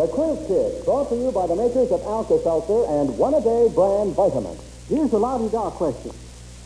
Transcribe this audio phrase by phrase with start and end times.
[0.00, 4.56] The Quiz Kid, brought to you by the makers of Alka-Seltzer and One-A-Day brand vitamins.
[4.88, 6.16] Here's a la-di-da question.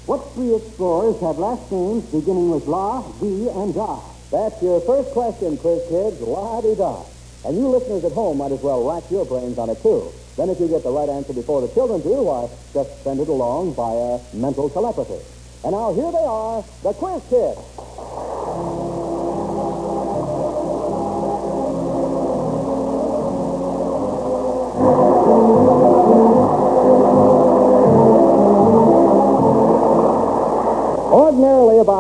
[0.07, 3.99] What three explorers have last names beginning with La, D, and Da?
[4.31, 6.21] That's your first question, Quiz Kids.
[6.21, 7.03] La-di-da.
[7.45, 10.13] And you listeners at home might as well rack your brains on it, too.
[10.37, 13.27] Then if you get the right answer before the children do, why, just send it
[13.27, 15.19] along via mental telepathy.
[15.65, 17.59] And now here they are, the Quiz Kids.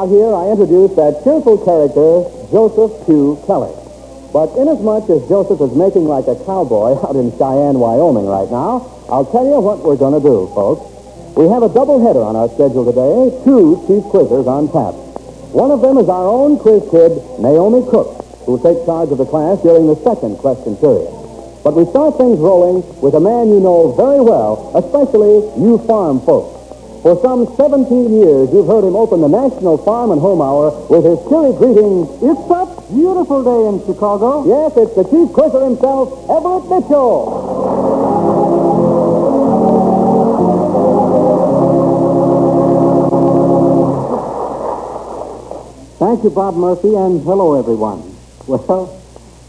[0.04, 3.40] Here, I introduce that cheerful character, Joseph Q.
[3.48, 3.72] Kelly.
[4.36, 8.84] But inasmuch as Joseph is making like a cowboy out in Cheyenne, Wyoming right now,
[9.08, 10.84] I'll tell you what we're going to do, folks.
[11.40, 14.92] We have a double header on our schedule today, two chief quizzers on tap.
[15.56, 19.16] One of them is our own quiz kid, Naomi Cook, who will take charge of
[19.16, 21.08] the class during the second question period.
[21.64, 26.20] But we start things rolling with a man you know very well, especially you farm
[26.20, 26.53] folks.
[27.04, 31.04] For some 17 years, you've heard him open the National Farm and Home Hour with
[31.04, 32.64] his cheery greeting, It's a
[32.96, 34.48] beautiful day in Chicago.
[34.48, 37.44] Yes, it's the chief quizzer himself, Everett Mitchell.
[45.98, 48.00] Thank you, Bob Murphy, and hello, everyone.
[48.46, 48.98] Well,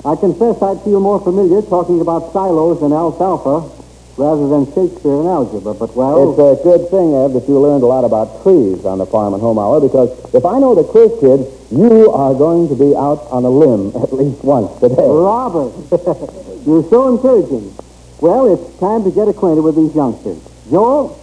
[0.04, 3.85] I confess I'd feel more familiar talking about silos and alfalfa
[4.18, 6.32] rather than Shakespeare and algebra, but well...
[6.32, 9.34] It's a good thing, Ev, that you learned a lot about trees on the Farm
[9.34, 12.96] and Home Hour, because if I know the quiz kid, you are going to be
[12.96, 14.96] out on a limb at least once today.
[15.04, 15.76] Robert,
[16.66, 17.76] you're so encouraging.
[18.22, 20.40] Well, it's time to get acquainted with these youngsters.
[20.72, 21.20] Joel?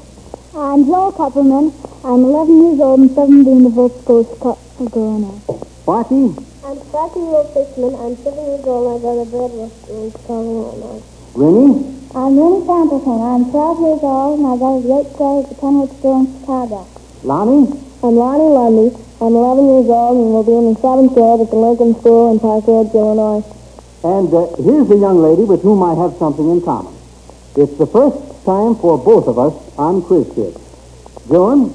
[0.55, 1.73] I'm Joel Kupperman.
[2.05, 5.41] I'm 11 years old and 17 of Oak School, Chicago, now.
[5.81, 6.37] Sparky?
[6.63, 7.95] I'm Sparky Will Fishman.
[7.97, 11.03] I'm 7 years old and I go to Bradwell School in Chicago, Illinois.
[11.35, 12.02] Rennie?
[12.15, 13.25] I'm Winnie Templeton.
[13.25, 16.21] I'm 12 years old and I go to the 8th grade at the Kenwood School
[16.21, 16.85] in Chicago.
[17.25, 17.73] Lonnie?
[18.05, 18.93] I'm Lonnie Lunde.
[19.17, 22.29] I'm 11 years old and will be in the 7th grade at the Lincoln School
[22.29, 23.41] in Park Ridge, Illinois.
[24.05, 26.93] And uh, here's a young lady with whom I have something in common.
[27.57, 30.61] It's the first time for both of us on Quiz Kids.
[31.33, 31.73] Joan?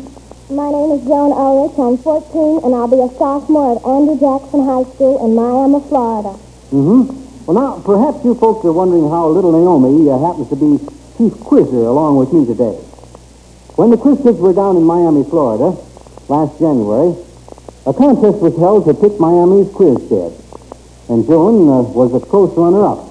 [0.54, 1.82] My name is Joan Ulrich.
[1.82, 6.38] I'm 14 and I'll be a sophomore at Andrew Jackson High School in Miami, Florida.
[6.70, 7.27] Mm-hmm.
[7.48, 10.84] Well, now, perhaps you folks are wondering how little Naomi uh, happens to be
[11.16, 12.76] chief quizzer along with me today.
[13.80, 15.72] When the quiz kids were down in Miami, Florida,
[16.28, 17.16] last January,
[17.88, 20.36] a contest was held to pick Miami's quiz kid.
[21.08, 23.08] And Joan uh, was a close runner-up.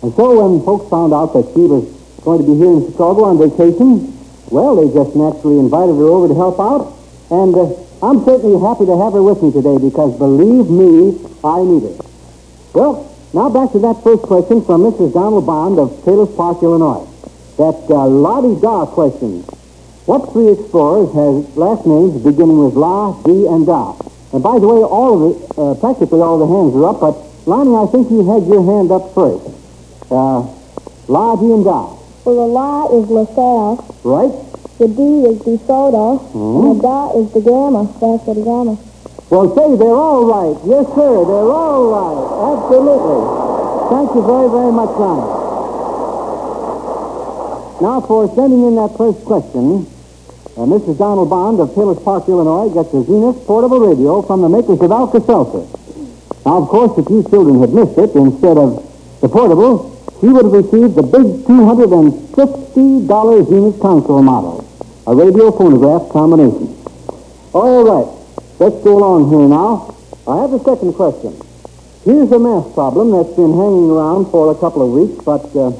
[0.00, 1.84] And so when folks found out that she was
[2.24, 4.08] going to be here in Chicago on vacation,
[4.48, 6.96] well, they just naturally invited her over to help out.
[7.28, 11.60] And uh, I'm certainly happy to have her with me today because, believe me, I
[11.60, 11.96] need her.
[12.72, 15.12] Well, now back to that first question from Mrs.
[15.12, 17.04] Donald Bond of Taylor's Park, Illinois.
[17.58, 19.42] That uh, la-di-da question.
[20.06, 23.96] What three explorers has last names beginning with La, D, and Da?
[24.32, 27.16] And by the way, all of it, uh, practically all the hands are up, but
[27.46, 29.44] Lonnie, I think you had your hand up first.
[30.10, 30.46] Uh,
[31.08, 31.92] La, D, and Da.
[32.24, 34.32] Well, the La is LaSalle, Right?
[34.78, 38.76] the D is DeSoto, and the Da is da Gama, Vasco da Gama.
[39.28, 40.54] Well, say, they're all right.
[40.70, 42.22] Yes, sir, they're all right.
[42.46, 43.26] Absolutely.
[43.90, 45.34] Thank you very, very much, Lonnie.
[47.82, 49.86] Now, for sending in that first question,
[50.56, 50.96] uh, Mrs.
[50.96, 54.90] Donald Bond of Taylor's Park, Illinois, gets a Zenith portable radio from the makers of
[54.90, 55.66] Alka-Seltzer.
[56.46, 58.80] Now, of course, if you children had missed it, instead of
[59.20, 64.64] the portable, he would have received the big $250 Zenith console model,
[65.06, 66.74] a radio phonograph combination.
[67.52, 68.15] All right.
[68.58, 69.92] Let's go along here now.
[70.24, 71.36] I have a second question.
[72.08, 75.76] Here's a math problem that's been hanging around for a couple of weeks, but uh,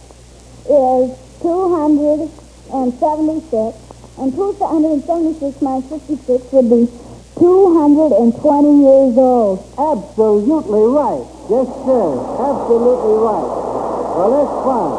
[0.73, 1.13] is
[1.45, 3.77] 276,
[4.19, 6.89] and 276 minus 56 would be
[7.37, 9.61] 220 years old.
[9.77, 11.25] Absolutely right.
[11.53, 12.07] Yes, sir.
[12.41, 13.49] Absolutely right.
[14.17, 14.97] Well, that's fine.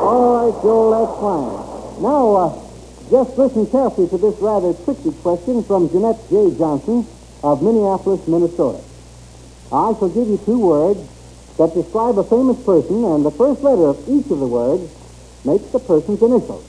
[0.00, 2.02] All right, Joe, that's fine.
[2.02, 2.64] Now, uh,
[3.10, 6.56] just listen carefully to this rather tricky question from Jeanette J.
[6.56, 7.06] Johnson
[7.42, 8.82] of Minneapolis, Minnesota.
[9.70, 11.00] I shall give you two words
[11.58, 14.90] that describe a famous person, and the first letter of each of the words
[15.44, 16.64] makes the person's initials.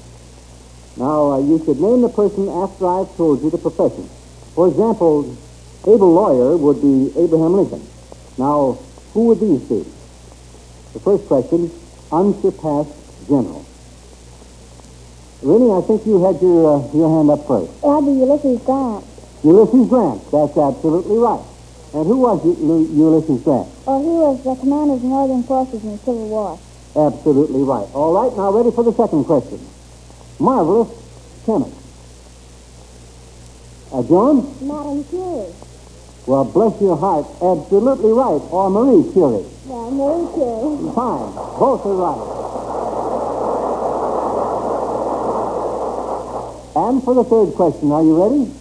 [0.97, 4.07] Now, uh, you should name the person after I've told you the profession.
[4.55, 5.35] For example,
[5.87, 7.85] able lawyer would be Abraham Lincoln.
[8.37, 8.77] Now,
[9.13, 9.83] who would these be?
[10.93, 11.69] The first question,
[12.11, 13.65] unsurpassed general.
[15.43, 17.69] Rennie, I think you had your, uh, your hand up first.
[17.81, 19.03] That'd be Ulysses Grant.
[19.43, 20.21] Ulysses Grant.
[20.31, 21.43] That's absolutely right.
[21.93, 23.67] And who was U- Ulysses Grant?
[23.85, 26.59] Well, he was the commander of the Northern Forces in the Civil War.
[26.95, 27.87] Absolutely right.
[27.93, 29.59] All right, now ready for the second question.
[30.39, 30.89] Marvelous
[31.45, 31.75] chemist.
[33.91, 34.47] Uh, John?
[34.65, 35.53] Madame Curie.
[36.25, 37.25] Well, bless your heart.
[37.41, 38.41] Absolutely right.
[38.49, 39.45] Or Marie Curie.
[39.67, 40.91] Yeah, Marie Curie.
[40.95, 41.35] Fine.
[41.59, 42.31] Both are right.
[46.75, 48.51] And for the third question, are you ready?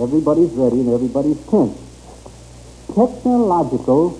[0.00, 1.76] Everybody's ready and everybody's tense.
[2.94, 4.18] Technological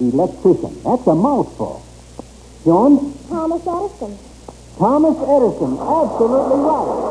[0.00, 0.82] electrician.
[0.82, 1.81] That's a mouthful.
[2.64, 3.12] John?
[3.28, 4.18] Thomas Edison.
[4.78, 5.72] Thomas Edison.
[5.82, 7.02] Absolutely right.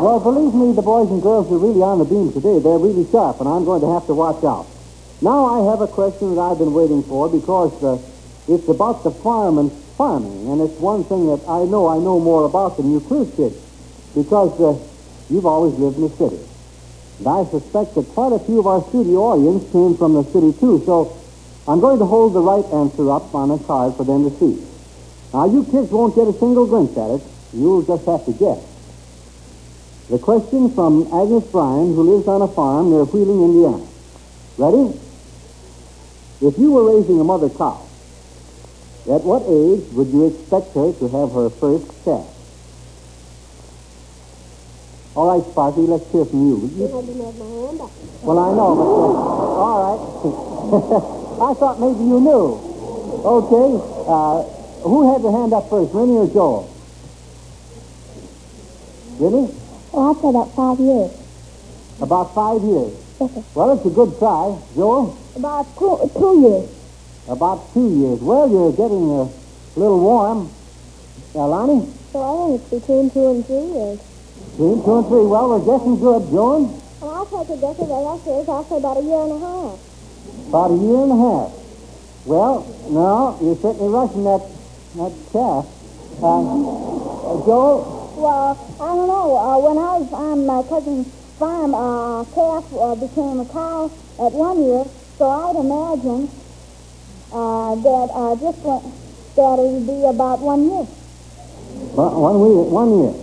[0.00, 2.58] Well, believe me, the boys and girls are really on the beam today.
[2.60, 4.66] They're really sharp, and I'm going to have to watch out.
[5.20, 7.98] Now I have a question that I've been waiting for because uh,
[8.46, 12.20] it's about the farm and farming, and it's one thing that I know I know
[12.20, 13.58] more about than you quiz kids
[14.14, 14.78] because uh,
[15.28, 16.38] you've always lived in the city.
[17.18, 20.54] And I suspect that quite a few of our studio audience came from the city,
[20.60, 21.17] too, so
[21.68, 24.56] I'm going to hold the right answer up on a card for them to see.
[25.34, 27.22] Now, you kids won't get a single glimpse at it.
[27.52, 28.64] You'll just have to guess.
[30.08, 33.84] The question from Agnes Bryan, who lives on a farm near Wheeling, Indiana.
[34.56, 34.96] Ready?
[36.40, 37.84] If you were raising a mother cow,
[39.12, 42.24] at what age would you expect her to have her first calf?
[45.14, 46.70] All right, Sparky, let's hear from you.
[46.72, 47.92] you I didn't have my hand up.
[48.24, 49.80] well, I know, but uh, all
[51.04, 51.14] right.
[51.40, 52.58] I thought maybe you knew.
[53.24, 53.68] Okay.
[54.10, 54.42] Uh,
[54.82, 56.74] who had the hand up first, Rennie or Joel?
[59.18, 59.54] Rennie?
[59.92, 61.10] Oh, I'd say about five years.
[62.00, 62.92] About five years.
[63.20, 63.42] Yes, sir.
[63.54, 64.58] Well, it's a good try.
[64.74, 65.16] Joel?
[65.36, 66.70] About two, two years.
[67.28, 68.20] About two years.
[68.20, 69.28] Well, you're getting a
[69.78, 70.50] little warm.
[71.34, 71.86] Uh, Lonnie?
[72.12, 73.98] So I think it's between two and three years.
[74.52, 75.26] Between two and three.
[75.26, 76.30] Well, we're guessing good.
[76.30, 76.80] Joan?
[77.00, 77.88] Well, I'll take a guess that.
[78.26, 79.87] Yes, I'll say about a year and a half.
[80.48, 81.52] About a year and a half.
[82.24, 84.42] Well, no, you're certainly rushing that,
[84.96, 85.66] that calf.
[86.20, 88.14] Uh, uh, Joel?
[88.16, 89.36] Well, I don't know.
[89.36, 91.06] Uh, when I was on my cousin's
[91.38, 93.86] farm, uh, calf uh, became a cow
[94.18, 94.84] at one year,
[95.16, 96.28] so I'd imagine
[97.32, 98.82] uh, that uh, just went,
[99.36, 100.86] that it would be about one year.
[101.94, 102.62] Well, one year.
[102.66, 103.14] One year.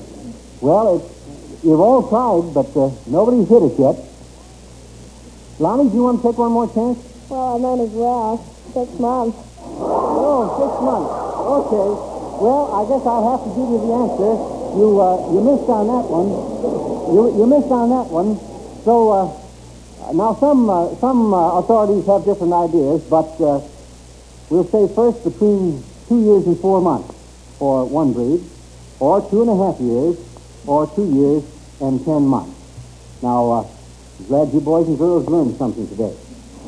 [0.61, 3.97] Well, it's, you've all tried, but uh, nobody's hit it yet.
[5.57, 6.99] Lonnie, do you want to take one more chance?
[7.29, 8.43] Well, I might as well.
[8.75, 9.37] Six months.
[9.79, 11.11] Oh, six months.
[11.63, 11.87] Okay.
[12.43, 14.31] Well, I guess I'll have to give you the answer.
[14.75, 16.27] You uh, you missed on that one.
[17.15, 18.35] You you missed on that one.
[18.83, 23.63] So uh, now some uh, some uh, authorities have different ideas, but uh,
[24.51, 25.79] we'll say first between
[26.11, 27.15] two years and four months
[27.57, 28.43] for one breed,
[28.99, 30.19] or two and a half years,
[30.67, 31.43] or two years
[31.79, 32.51] and ten months.
[33.23, 33.63] Now, uh,
[34.27, 36.15] glad you boys and girls learned something today.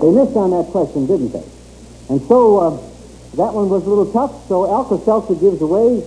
[0.01, 1.43] They missed on that question, didn't they?
[2.09, 2.69] And so uh,
[3.35, 6.03] that one was a little tough, so Alka-Seltzer gives away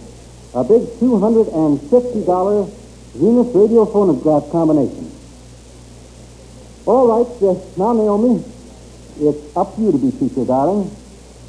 [0.54, 2.70] a big $250
[3.14, 5.11] Venus radio phonograph combination.
[6.87, 8.42] All right, uh, now, Naomi,
[9.18, 10.90] it's up to you to be teacher, darling.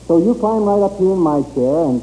[0.08, 2.02] So you climb right up here in my chair, and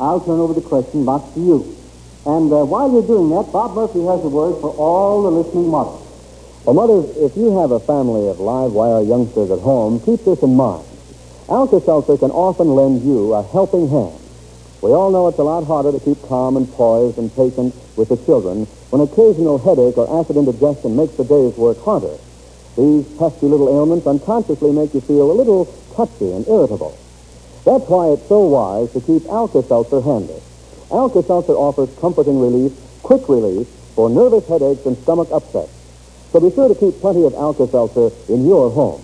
[0.00, 1.76] I'll turn over the question box to you.
[2.24, 5.68] And uh, while you're doing that, Bob Murphy has a word for all the listening
[5.68, 6.01] mothers.
[6.64, 10.44] Well, mothers, if you have a family of live wire youngsters at home, keep this
[10.44, 10.86] in mind.
[11.48, 14.14] Alka-Seltzer can often lend you a helping hand.
[14.80, 18.10] We all know it's a lot harder to keep calm and poised and patient with
[18.10, 22.14] the children when occasional headache or acid indigestion makes the day's work harder.
[22.78, 25.66] These pesky little ailments unconsciously make you feel a little
[25.96, 26.96] touchy and irritable.
[27.64, 30.38] That's why it's so wise to keep Alka-Seltzer handy.
[30.92, 32.70] Alka-Seltzer offers comforting relief,
[33.02, 33.66] quick relief,
[33.96, 35.81] for nervous headaches and stomach upsets.
[36.32, 39.02] So be sure to keep plenty of Alka-Seltzer in your home.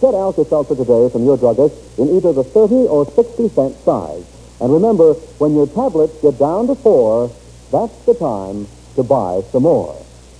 [0.00, 4.24] Get Alka-Seltzer today from your druggist in either the 30 or 60 cent size.
[4.60, 7.30] And remember, when your tablets get down to four,
[7.70, 8.66] that's the time
[8.96, 9.94] to buy some more.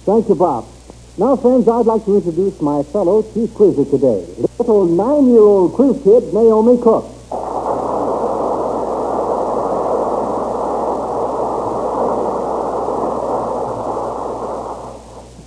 [0.04, 0.66] Thank you, Bob.
[1.16, 4.26] Now, friends, I'd like to introduce my fellow chief quizzer today,
[4.58, 7.04] little nine-year-old quiz kid Naomi Cook.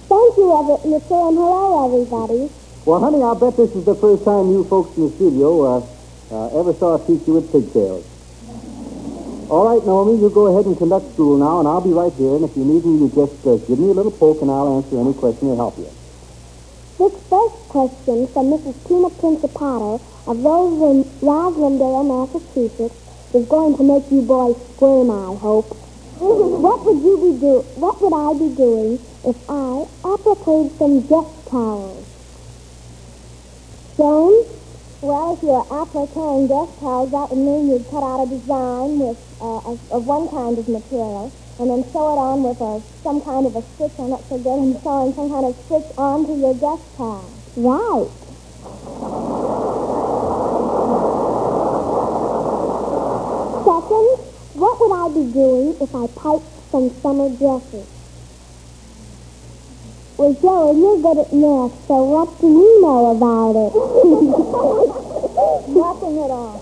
[0.07, 2.49] Thank you, Everett Mitchell, and hello, everybody.
[2.85, 5.87] Well, honey, I'll bet this is the first time you folks in the studio uh,
[6.31, 8.05] uh, ever saw a teacher with pigtails.
[9.49, 12.35] All right, Naomi, you go ahead and conduct school now, and I'll be right here.
[12.35, 14.77] And if you need me, you just uh, give me a little poke, and I'll
[14.77, 15.89] answer any question to help you.
[16.99, 18.75] This first question from Mrs.
[18.87, 22.95] Tina Principato of Roslyn, Roslindale, Massachusetts,
[23.33, 25.71] is going to make you boys squirm, I hope.
[26.19, 27.59] what would you be do?
[27.79, 32.05] What would I be doing if I appliqued some guest towels?
[33.97, 34.45] Joan?
[35.01, 39.17] Well, if you're appliquing guest towels, that would mean you'd cut out a design with
[39.39, 43.21] uh, of, of one kind of material and then sew it on with a, some
[43.21, 43.93] kind of a stitch.
[43.99, 47.25] I'm not so good in sewing some kind of stitch onto your guest towel.
[47.57, 48.09] Right.
[53.65, 54.07] Second,
[54.53, 57.96] what would I be doing if I piped some summer dresses?
[60.17, 63.73] Well, Joe, you're good at math, so what do you know about it?
[65.69, 66.57] Nothing at all.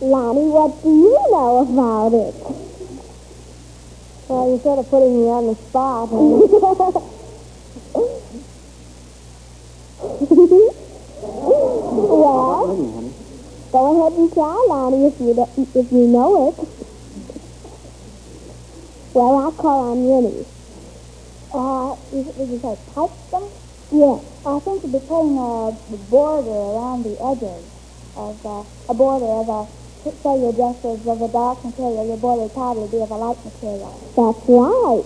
[0.00, 2.34] Lonnie, what do you know about it?
[4.28, 6.08] Well, you're sort of putting me on the spot.
[11.32, 13.12] well, Honey, honey.
[13.70, 16.68] go ahead and try, Lonnie, if you, don't- if you know it.
[19.14, 20.46] Well, I'll call on Winnie.
[21.54, 23.44] Uh, is it, did you say pipe them?
[23.92, 24.24] Yes.
[24.46, 25.76] I think be putting a
[26.08, 27.68] border around the edges
[28.16, 28.40] of
[28.88, 29.68] a border of a,
[30.08, 33.14] say your dress is of a dark material, your border would probably be of a
[33.20, 33.92] light material.
[34.16, 35.04] That's right.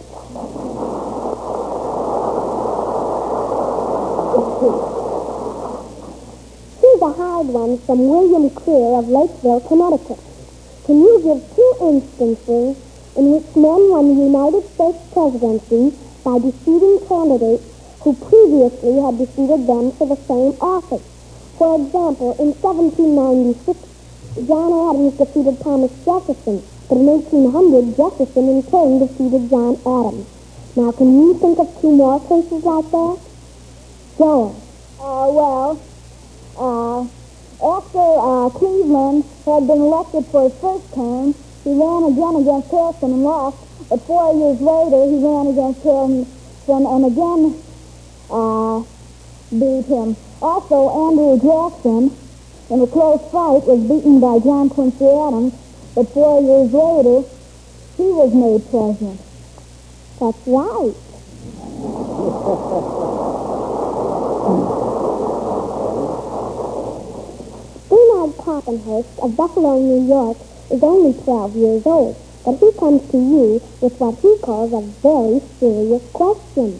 [6.79, 10.23] Here's a hard one from William Creer of Lakeville, Connecticut.
[10.87, 12.79] Can you give two instances
[13.17, 17.63] in which men won the United States presidency by defeating candidates
[18.03, 21.07] who previously had defeated them for the same office?
[21.55, 23.79] For example, in 1796,
[24.51, 30.27] John Adams defeated Thomas Jefferson, but in 1800, Jefferson in turn defeated John Adams.
[30.75, 33.19] Now, can you think of two more cases like that?
[34.19, 34.59] Joel.
[34.99, 35.71] Uh, well,
[36.59, 37.07] uh,
[37.63, 43.15] after uh, Cleveland had been elected for his first term, he ran again against Harrison
[43.15, 43.66] and lost.
[43.89, 47.63] But four years later, he ran against Harrison and again
[48.31, 48.83] uh,
[49.51, 50.17] beat him.
[50.43, 52.11] Also, Andrew Jackson,
[52.71, 55.55] in a close fight, was beaten by John Quincy Adams.
[55.95, 57.29] But four years later,
[57.97, 59.21] he was made president.
[60.19, 60.95] That's right.
[67.89, 70.39] Bernard Pappenhurst of Buffalo, New York,
[70.71, 72.17] is only 12 years old,
[72.47, 76.79] but he comes to you with what he calls a very serious question.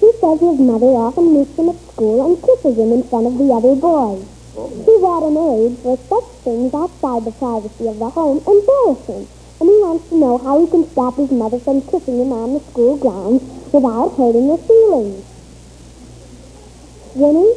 [0.00, 3.36] He says his mother often meets him at school and kisses him in front of
[3.36, 4.24] the other boys.
[4.56, 9.28] He's at an age where such things outside the privacy of the home embarrass him,
[9.60, 12.56] and he wants to know how he can stop his mother from kissing him on
[12.56, 13.44] the school grounds
[13.76, 15.20] without hurting her feelings.
[17.12, 17.52] Winnie?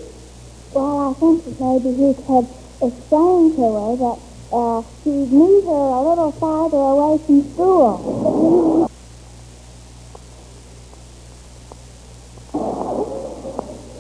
[0.76, 2.48] Well, I think maybe he could
[2.84, 8.90] explain to her that uh, he'd meet her a little farther away from school.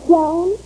[0.09, 0.57] Joan?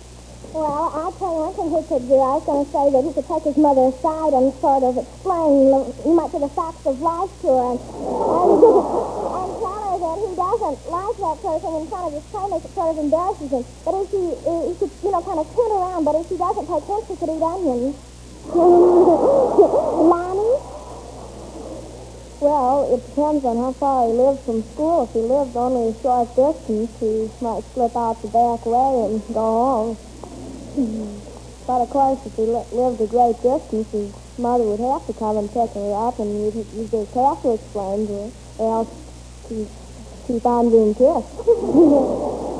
[0.54, 2.16] Well, I'll tell you one thing he could do.
[2.16, 4.96] I was going to say that he could take his mother aside and sort of
[4.96, 5.68] explain
[6.16, 8.50] much of the facts of life to her and, and,
[9.36, 12.64] and tell her that he doesn't like that thing in front of his playmates.
[12.64, 13.64] It sort of embarrasses him.
[13.84, 16.64] But if he, he could, you know, kind of turn around, but if he doesn't
[16.64, 18.00] take hints, he could eat onions.
[22.44, 25.04] it depends on how far he lives from school.
[25.08, 29.24] If he lives only a short distance, he might slip out the back way and
[29.32, 29.96] go home.
[31.66, 35.14] but of course, if he li- lived a great distance, his mother would have to
[35.16, 38.28] come and pick her up, and you'd, you'd just have to explain to her,
[38.60, 38.92] or else
[39.48, 39.64] she
[40.28, 41.32] keep on being kissed.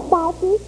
[0.08, 0.64] Sparky?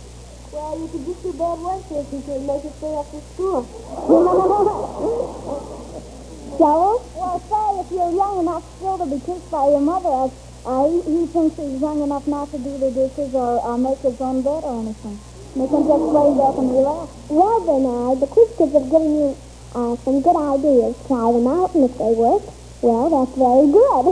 [0.52, 3.64] Well, you could just do bad work here since you'd make it stay after school.
[6.54, 7.02] Joe?
[7.18, 10.30] Well, say, if you're young enough still to be kissed by your mother,
[10.62, 13.98] uh, he, he thinks he's young enough not to do the dishes or uh, make
[13.98, 15.18] his own bed or anything.
[15.58, 17.10] They can just lay back and relax.
[17.28, 19.36] Well, Bernard, the quiz kids have given you
[19.74, 20.94] uh, some good ideas.
[21.10, 22.46] Try them out, and if they work,
[22.80, 24.06] well, that's very good.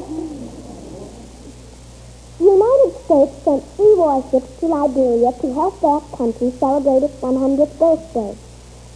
[2.39, 7.79] The United States sent three warships to Liberia to help that country celebrate its 100th
[7.79, 8.35] birthday.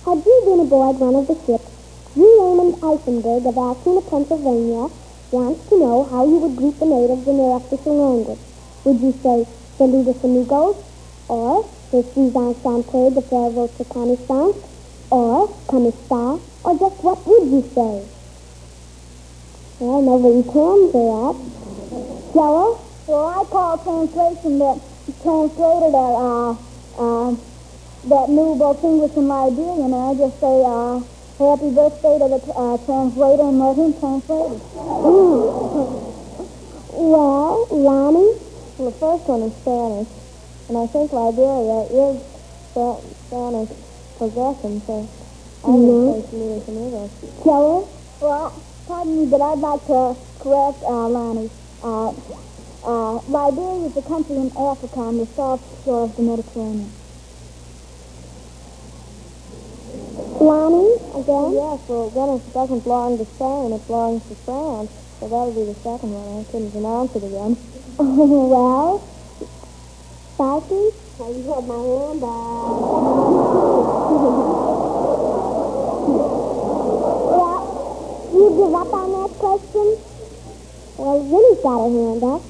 [0.05, 1.78] Had you been aboard one of the ships,
[2.15, 2.21] G.
[2.21, 4.89] Raymond Eisenberg of Altoona, Pennsylvania,
[5.31, 8.39] wants to know how you would greet the natives in their official language.
[8.85, 9.47] Would you say,
[9.77, 10.77] Saludos amigos?
[11.29, 14.57] Or, un chanteur de votre connaissance?
[15.11, 15.49] Or,
[16.09, 16.39] ça?
[16.65, 18.05] Or just what would you say?
[19.81, 21.37] Well, nobody can do that.
[22.33, 22.81] Joel?
[23.07, 24.81] Well, I call translation that
[25.23, 26.51] translated that, uh,
[26.99, 27.37] uh,
[28.09, 31.01] that new both English and Liberian, and I just say, uh,
[31.39, 34.59] happy birthday to the uh, translator and let him translate
[36.99, 38.35] well, Ronnie?
[38.77, 40.11] Well, the first one is Spanish,
[40.69, 42.19] and I think Liberia is
[42.75, 43.71] Spa- Spanish
[44.19, 45.07] possession, so
[45.63, 47.11] I would say Saludos amigos.
[47.45, 47.87] Joel?
[48.21, 48.51] Well,
[48.87, 51.51] pardon me, but I'd like to correct uh, Lonnie.
[51.83, 52.11] Uh,
[52.83, 56.93] uh, Liberia is a country in Africa on the south shore of the Mediterranean.
[60.49, 61.53] Lonnie, again?
[61.61, 64.89] Yes, well, it doesn't belong to Spain, it belongs to France.
[65.21, 66.41] So that'll be the second one.
[66.41, 67.53] I couldn't pronounce it again.
[68.01, 69.05] well,
[70.33, 70.89] Sparky?
[71.21, 72.25] Well, you had my hand
[77.29, 77.61] well,
[78.33, 80.01] you give up on that question?
[80.97, 82.41] Well, Winnie's got her hand up.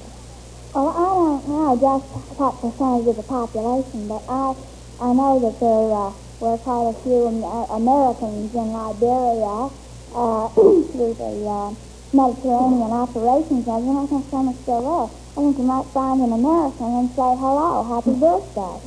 [0.71, 2.07] Well, I don't know just
[2.39, 4.55] what percentage of the population, but I
[5.01, 9.71] I know that there uh, were quite a few uh, Americans in Liberia
[10.15, 11.75] uh, through the uh,
[12.13, 15.11] Mediterranean operations, and I think some are still there.
[15.37, 18.79] I think you might find an American and say, hello, happy birthday.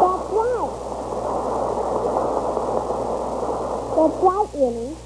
[0.00, 0.70] That's right.
[3.96, 4.96] That's right, Winnie.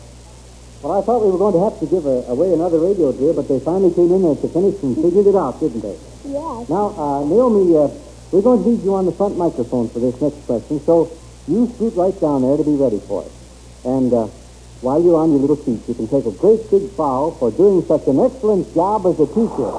[0.83, 3.33] Well, I thought we were going to have to give a, away another radio, dear,
[3.33, 5.97] but they finally came in there to finish and figured it out, didn't they?
[6.29, 6.69] Yes.
[6.69, 7.89] Now, uh, Naomi, uh,
[8.35, 11.07] we're going to need you on the front microphone for this next question, so
[11.47, 13.31] you scoot right down there to be ready for it.
[13.87, 14.27] And uh,
[14.83, 17.87] while you're on your little seat, you can take a great big bow for doing
[17.87, 19.71] such an excellent job as a teacher.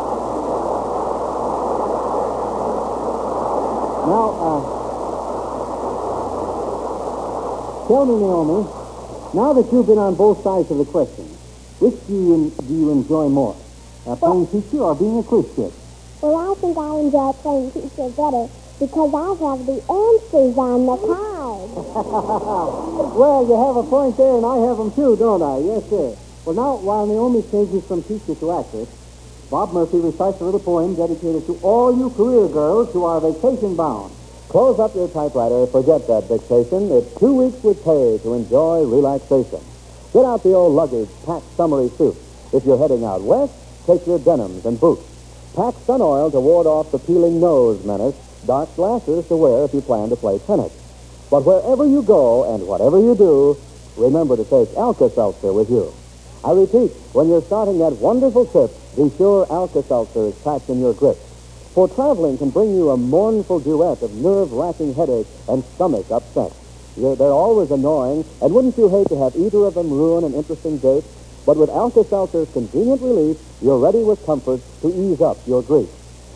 [4.08, 4.63] Now, uh,
[7.91, 8.63] tell me, Naomi,
[9.36, 11.26] now that you've been on both sides of the question,
[11.84, 13.58] which do you, do you enjoy more?
[14.08, 15.74] Uh, playing teacher or being a quiz kid?
[16.26, 18.50] Well, I think I enjoy playing teacher better
[18.82, 21.70] because I have the answers on the card.
[23.14, 25.62] well, you have a point there, and I have them too, don't I?
[25.62, 26.18] Yes, sir.
[26.50, 28.90] Well, now, while Naomi changes from teacher to actress,
[29.54, 33.76] Bob Murphy recites a little poem dedicated to all you career girls who are vacation
[33.76, 34.12] bound.
[34.50, 35.70] Close up your typewriter.
[35.70, 36.90] Forget that dictation.
[36.90, 39.62] It's two weeks with pay to enjoy relaxation.
[40.10, 42.18] Get out the old luggage, pack summery suit.
[42.52, 43.54] If you're heading out west,
[43.86, 45.14] take your denims and boots.
[45.56, 48.15] Pack sun oil to ward off the peeling nose menace.
[48.46, 50.74] Dark glasses to wear if you plan to play tennis.
[51.32, 53.58] But wherever you go and whatever you do,
[53.96, 55.94] remember to take Alka-Seltzer with you.
[56.44, 60.94] I repeat, when you're starting that wonderful trip, be sure Alka-Seltzer is packed in your
[60.94, 61.15] grip.
[61.72, 66.52] For traveling can bring you a mournful duet of nerve-wracking headache and stomach upset.
[66.98, 70.34] They're, they're always annoying, and wouldn't you hate to have either of them ruin an
[70.34, 71.06] interesting date?
[71.45, 75.89] But with Alka-Seltzer's convenient relief, you're ready with comfort to ease up your grief.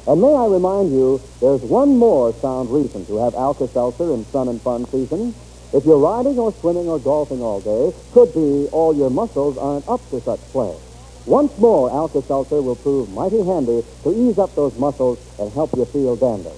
[0.07, 4.47] And may I remind you, there's one more sound reason to have Alka-Seltzer in sun
[4.47, 5.33] and fun season.
[5.73, 9.87] If you're riding or swimming or golfing all day, could be all your muscles aren't
[9.87, 10.75] up to such play.
[11.25, 15.85] Once more, Alka-Seltzer will prove mighty handy to ease up those muscles and help you
[15.85, 16.49] feel dandy.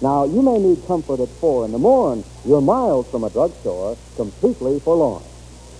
[0.00, 2.24] Now, you may need comfort at four in the morn.
[2.44, 5.22] You're miles from a drugstore, completely forlorn.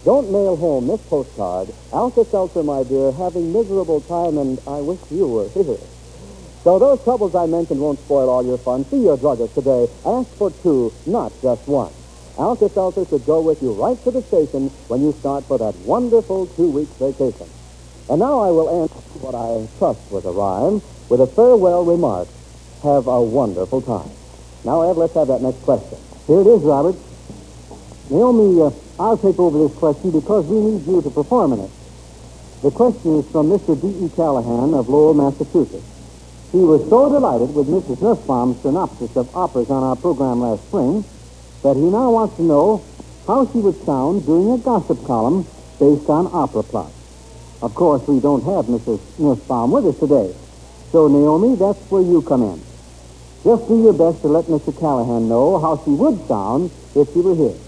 [0.07, 1.67] Don't mail home this postcard.
[1.93, 5.83] Alka-Seltzer, my dear, having miserable time, and I wish you were here.
[6.63, 8.85] So those troubles I mentioned won't spoil all your fun.
[8.85, 9.89] See your druggist today.
[10.07, 11.93] Ask for two, not just one.
[12.39, 16.47] Alka-Seltzer should go with you right to the station when you start for that wonderful
[16.55, 17.49] two-week vacation.
[18.09, 22.29] And now I will end what I trust was a rhyme with a farewell remark.
[22.85, 24.15] Have a wonderful time.
[24.65, 25.99] Now, Ed, let's have that next question.
[26.29, 26.95] Here it is, Robert.
[28.11, 28.71] Naomi, uh,
[29.03, 31.71] I'll take over this question because we need you to perform in it.
[32.63, 33.75] The question is from Mr.
[33.81, 34.09] D.E.
[34.15, 35.85] Callahan of Lowell, Massachusetts.
[36.53, 38.01] He was so delighted with Mrs.
[38.01, 41.05] Nussbaum's synopsis of operas on our program last spring
[41.63, 42.83] that he now wants to know
[43.27, 45.43] how she would sound doing a gossip column
[45.79, 46.95] based on opera plots.
[47.61, 49.01] Of course, we don't have Mrs.
[49.19, 50.33] Nussbaum with us today.
[50.93, 52.63] So, Naomi, that's where you come in.
[53.43, 54.73] Just do your best to let Mr.
[54.79, 57.66] Callahan know how she would sound if she were here.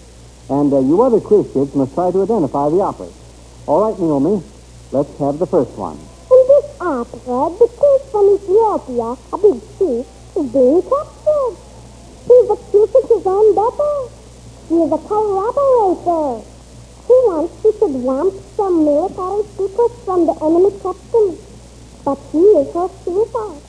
[0.51, 3.13] And uh, you other quiz kids must try to identify the operas.
[3.67, 4.41] All right, Naomi,
[4.93, 6.01] let's have the first one.
[6.33, 11.55] In this opera, the king from Ethiopia, a big chief, is being captured.
[12.25, 13.95] He's accusing his own daughter.
[14.73, 16.49] He is a collaborator.
[17.09, 21.29] He wants to swamp some military secrets from the enemy captain.
[22.09, 23.63] But he is her suicide.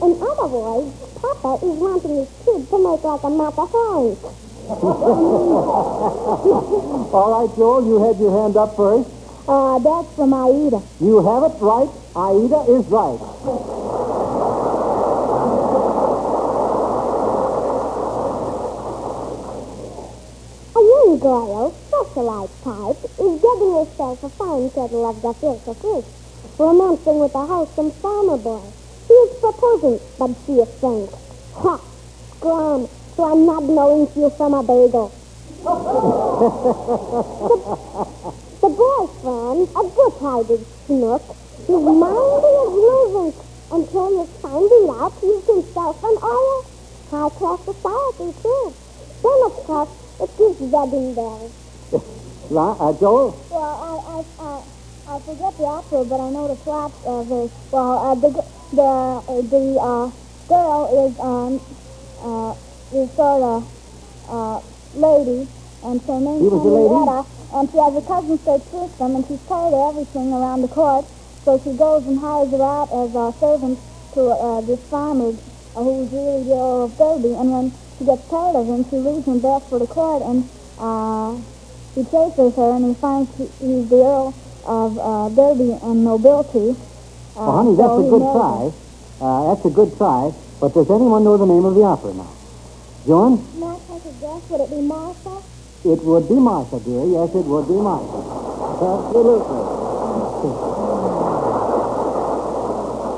[0.00, 4.49] In other words, Papa is wanting his kid to make like a Frank.
[7.12, 9.10] All right, Joel, you had your hand up first.
[9.48, 10.80] Uh, that's from Aida.
[11.00, 11.90] You have it right.
[12.14, 13.18] Aida is right.
[20.70, 26.06] A young girl, socialite type, is getting herself a fine kettle of gefilte fish,
[26.58, 28.62] romancing with a wholesome farmer boy.
[29.08, 31.08] He is proposing, but she is saying,
[31.54, 31.80] Ha!
[32.36, 32.88] Scram!
[33.20, 35.12] So I'm not knowing you from a bagel.
[35.60, 35.76] the,
[38.64, 41.20] the boyfriend, a good-hearted snook,
[41.68, 43.36] his mind is losing
[43.76, 46.64] until he's finding out he's himself an oil.
[47.12, 48.72] High-class society, too.
[49.20, 49.92] Then, of course,
[50.24, 51.52] it gives wedding bells.
[52.48, 53.36] La, uh, Joel?
[53.50, 54.64] Well, I, I, I,
[55.12, 57.98] I forget the opera, but I know the plot uh, very well.
[58.00, 58.30] Uh, the
[58.72, 60.08] the uh, the uh,
[60.48, 61.60] girl is um
[62.24, 62.54] uh
[62.92, 63.60] is sort of
[64.28, 64.60] uh
[64.94, 65.46] lady,
[65.84, 66.88] and her name's She was a lady?
[66.94, 67.20] Henrietta,
[67.54, 71.04] and she has a cousin named Tristram, and she's tired of everything around the court,
[71.44, 73.78] so she goes and hires her out as a servant
[74.14, 77.66] to uh, this farmer uh, who's really the Earl of Derby, and when
[77.98, 80.42] she gets tired of him, she leaves him back for the court, and
[80.78, 81.34] uh,
[81.94, 84.34] he chases her, and he finds he, he's the Earl
[84.66, 86.74] of uh, Derby and nobility.
[87.38, 88.60] Uh, Well, honey, that's so a good try.
[89.22, 90.32] Uh, that's a good try.
[90.60, 92.28] But does anyone know the name of the opera now?
[93.06, 93.40] Joan?
[93.58, 94.50] May I take a guess?
[94.50, 95.42] Would it be Martha?
[95.84, 97.04] It would be Martha, dear.
[97.06, 98.18] Yes, it would be Martha.
[98.80, 99.56] Absolutely.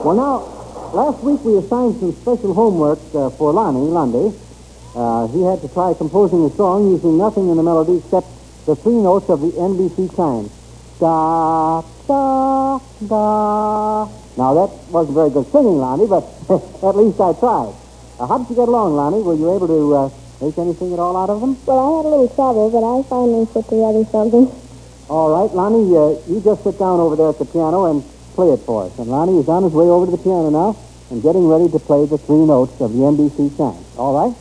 [0.04, 0.38] Well, now,
[0.94, 4.36] last week we assigned some special homework uh, for Lonnie Lundy.
[4.94, 8.26] Uh, he had to try composing a song using nothing in the melody except
[8.66, 10.50] the three notes of the NBC chime.
[11.00, 14.04] Da, da, da.
[14.36, 16.22] Now, that wasn't very good singing, Lonnie, but
[16.86, 17.74] at least I tried.
[18.22, 19.20] Uh, how did you get along, Lonnie?
[19.20, 20.08] Were you able to uh,
[20.40, 21.58] make anything at all out of them?
[21.66, 24.46] Well, I had a little trouble, but I finally put together something.
[25.10, 28.04] All right, Lonnie, uh, you just sit down over there at the piano and
[28.38, 28.96] play it for us.
[29.00, 30.78] And Lonnie is on his way over to the piano now
[31.10, 33.82] and getting ready to play the three notes of the NBC chime.
[33.98, 34.38] All right?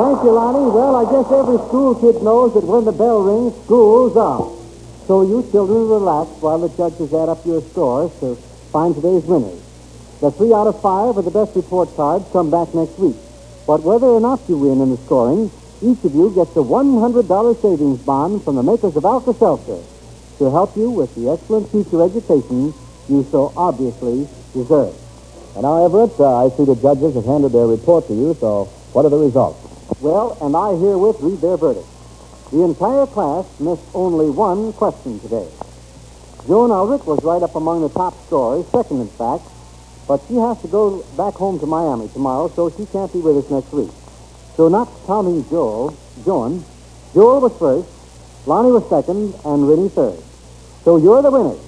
[0.00, 0.72] Thank you, Lonnie.
[0.72, 4.56] Well, I guess every school kid knows that when the bell rings, school's out.
[5.04, 8.32] So you children relax while the judges add up your scores to
[8.72, 9.60] find today's winners.
[10.24, 13.12] The three out of five with the best report cards come back next week.
[13.68, 15.52] But whether or not you win in the scoring,
[15.84, 20.80] each of you gets a $100 savings bond from the makers of Alka-Seltzer to help
[20.80, 22.72] you with the excellent future education
[23.12, 24.24] you so obviously
[24.56, 24.96] deserve.
[25.60, 28.64] And now, Everett, uh, I see the judges have handed their report to you, so
[28.96, 29.69] what are the results?
[30.00, 31.86] Well, and I herewith read their verdict.
[32.50, 35.46] The entire class missed only one question today.
[36.48, 39.44] Joan Aldrich was right up among the top scorers, second in fact,
[40.08, 43.44] but she has to go back home to Miami tomorrow, so she can't be with
[43.44, 43.90] us next week.
[44.56, 46.64] So not counting Joel, Joan,
[47.12, 47.88] Joel was first,
[48.46, 50.18] Lonnie was second, and Rennie third.
[50.82, 51.60] So you're the winners.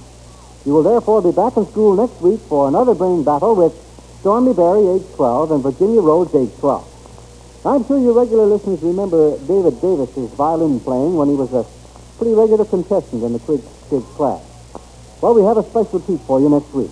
[0.65, 3.77] You will therefore be back in school next week for another brain battle with
[4.21, 6.92] Stormy Berry, age 12, and Virginia Rhodes, age 12.
[7.65, 11.63] I'm sure your regular listeners remember David Davis's violin playing when he was a
[12.19, 14.43] pretty regular contestant in the quiz, kids class.
[15.23, 16.91] Well, we have a special treat for you next week.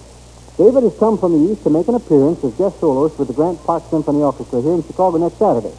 [0.55, 3.35] David has come from the East to make an appearance as guest soloist with the
[3.35, 5.75] Grant Park Symphony Orchestra here in Chicago next Saturday.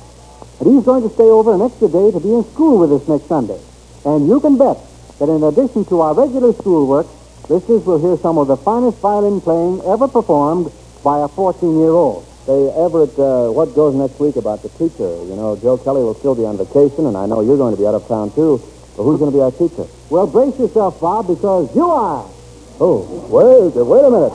[0.60, 3.08] And he's going to stay over an extra day to be in school with us
[3.08, 3.63] next Sunday.
[4.04, 4.75] And you can bet
[5.19, 7.08] that in addition to our regular schoolwork,
[7.47, 10.67] listeners will hear some of the finest violin playing ever performed
[10.99, 12.27] by a 14-year-old.
[12.45, 15.06] Say, Everett, uh, what goes next week about the teacher?
[15.30, 17.80] You know, Joe Kelly will still be on vacation, and I know you're going to
[17.80, 18.58] be out of town, too.
[18.97, 19.86] But who's going to be our teacher?
[20.10, 22.25] Well, brace yourself, Bob, because you are.
[22.82, 24.34] Oh, wait, wait a minute.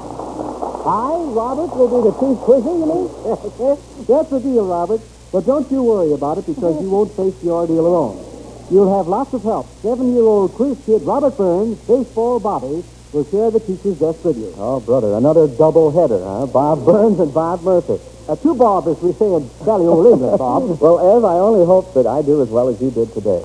[0.87, 3.07] I, Robert, will be the chief quizzer, you mean?
[4.07, 5.03] That's the deal, Robert.
[5.33, 8.23] But don't you worry about it because you won't face the ordeal alone.
[8.71, 9.67] You'll have lots of help.
[9.83, 12.85] Seven-year-old quiz kid Robert Burns, baseball Bobby,
[13.17, 14.53] will share the teacher's desk with you.
[14.59, 16.45] Oh, brother, another double header, huh?
[16.53, 17.97] Bob Burns and Bob Murphy.
[18.29, 20.79] Uh, two Bob, as we say in Valley Old England, Bob.
[20.79, 23.43] well, Ev, I only hope that I do as well as you did today.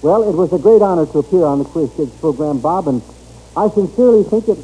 [0.00, 3.02] Well, it was a great honor to appear on the Quiz Kids program, Bob, and
[3.56, 4.56] I sincerely think it,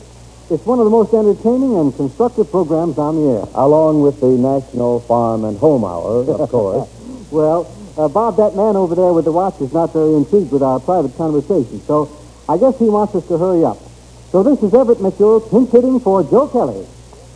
[0.48, 3.44] it's one of the most entertaining and constructive programs on the air.
[3.54, 6.88] Along with the National Farm and Home Hour, of course.
[7.30, 10.62] well, uh, Bob, that man over there with the watch is not very intrigued with
[10.62, 12.08] our private conversation, so
[12.48, 13.89] I guess he wants us to hurry up.
[14.30, 16.86] So this is Everett Mitchell pinch hitting for Joe Kelly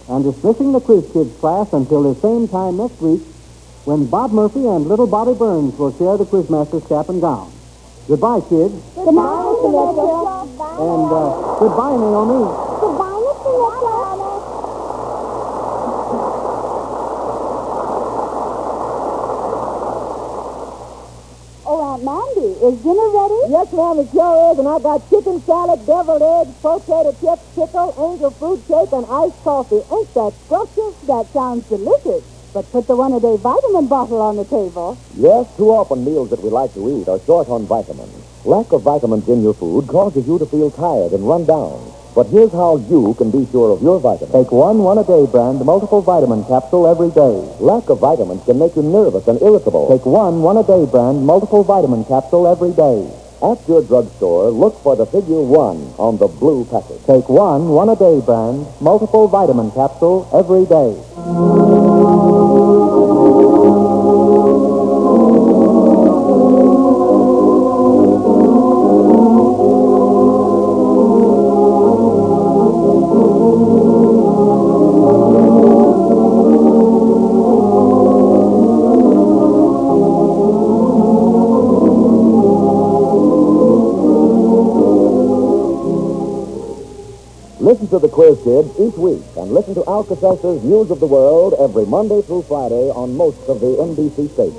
[0.09, 3.21] and dismissing the Quiz Kids class until the same time next week
[3.85, 7.51] when Bob Murphy and little Bobby Burns will share the Quizmaster's cap and gown.
[8.07, 8.75] Goodbye, kids.
[8.95, 9.69] Goodbye, Mr.
[9.75, 10.29] Mitchell.
[10.79, 12.45] And uh, goodbye, Naomi.
[12.81, 13.51] Goodbye, Mr.
[13.59, 14.35] Mitchell.
[21.67, 23.41] Oh, Aunt Mandy, is dinner ready?
[23.49, 27.97] Yes, ma'am, it sure is, and I've got chicken salad, deviled eggs, potato chips, pickle,
[27.97, 29.81] angel food cake, and iced coffee.
[29.81, 30.95] Ain't that scrumptious?
[31.09, 32.21] That sounds delicious.
[32.53, 34.99] But put the one-a-day vitamin bottle on the table.
[35.17, 38.13] Yes, too often meals that we like to eat are short on vitamins.
[38.45, 41.94] Lack of vitamins in your food causes you to feel tired and run down.
[42.15, 44.31] But here's how you can be sure of your vitamins.
[44.33, 47.43] Take one one-a-day brand multiple vitamin capsule every day.
[47.59, 49.91] Lack of vitamins can make you nervous and irritable.
[49.91, 53.11] Take one one-a-day brand multiple vitamin capsule every day.
[53.43, 57.03] At your drugstore, look for the figure one on the blue package.
[57.05, 61.74] Take one one-a-day brand multiple vitamin capsule every day.
[88.15, 92.43] Quiz Kids each week and listen to Alka-Seltzer's News of the World every Monday through
[92.43, 94.55] Friday on most of the NBC stations.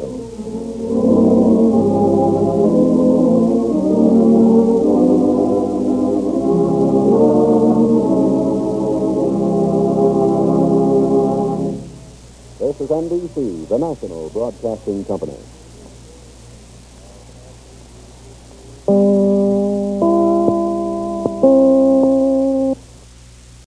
[12.59, 15.54] This is NBC, the national broadcasting company.